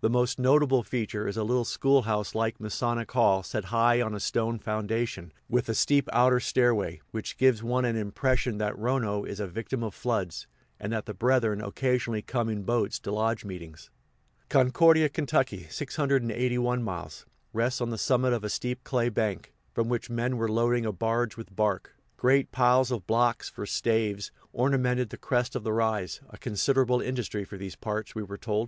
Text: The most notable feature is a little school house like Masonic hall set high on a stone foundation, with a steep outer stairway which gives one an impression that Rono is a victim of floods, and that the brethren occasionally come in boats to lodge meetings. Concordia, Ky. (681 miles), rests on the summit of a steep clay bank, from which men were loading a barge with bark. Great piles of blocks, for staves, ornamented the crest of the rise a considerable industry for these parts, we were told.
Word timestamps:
The 0.00 0.10
most 0.10 0.40
notable 0.40 0.82
feature 0.82 1.28
is 1.28 1.36
a 1.36 1.44
little 1.44 1.64
school 1.64 2.02
house 2.02 2.34
like 2.34 2.58
Masonic 2.58 3.12
hall 3.12 3.44
set 3.44 3.66
high 3.66 4.00
on 4.02 4.12
a 4.12 4.18
stone 4.18 4.58
foundation, 4.58 5.32
with 5.48 5.68
a 5.68 5.72
steep 5.76 6.08
outer 6.12 6.40
stairway 6.40 7.00
which 7.12 7.36
gives 7.36 7.62
one 7.62 7.84
an 7.84 7.94
impression 7.94 8.58
that 8.58 8.76
Rono 8.76 9.22
is 9.22 9.38
a 9.38 9.46
victim 9.46 9.84
of 9.84 9.94
floods, 9.94 10.48
and 10.80 10.92
that 10.92 11.06
the 11.06 11.14
brethren 11.14 11.60
occasionally 11.62 12.22
come 12.22 12.48
in 12.48 12.64
boats 12.64 12.98
to 12.98 13.12
lodge 13.12 13.44
meetings. 13.44 13.88
Concordia, 14.48 15.08
Ky. 15.08 15.68
(681 15.70 16.82
miles), 16.82 17.24
rests 17.52 17.80
on 17.80 17.90
the 17.90 17.96
summit 17.98 18.32
of 18.32 18.42
a 18.42 18.50
steep 18.50 18.82
clay 18.82 19.08
bank, 19.08 19.54
from 19.72 19.88
which 19.88 20.10
men 20.10 20.36
were 20.38 20.50
loading 20.50 20.86
a 20.86 20.90
barge 20.92 21.36
with 21.36 21.54
bark. 21.54 21.94
Great 22.16 22.50
piles 22.50 22.90
of 22.90 23.06
blocks, 23.06 23.48
for 23.48 23.64
staves, 23.64 24.32
ornamented 24.52 25.10
the 25.10 25.16
crest 25.16 25.54
of 25.54 25.62
the 25.62 25.72
rise 25.72 26.20
a 26.30 26.36
considerable 26.36 27.00
industry 27.00 27.44
for 27.44 27.56
these 27.56 27.76
parts, 27.76 28.16
we 28.16 28.24
were 28.24 28.36
told. 28.36 28.66